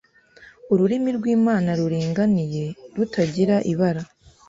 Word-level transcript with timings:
Ururimi 0.71 1.09
rwImana 1.17 1.69
"ruringaniye 1.79 2.65
rutagira 2.95 3.55
ibara 3.71 4.01